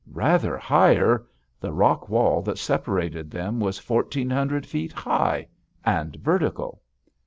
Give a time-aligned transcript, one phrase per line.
[0.11, 1.27] Rather higher!
[1.59, 5.47] The rock wall that separated them was fourteen hundred feet high,
[5.85, 6.81] and vertical.